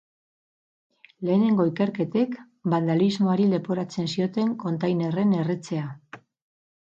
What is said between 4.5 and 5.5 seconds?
kontainerren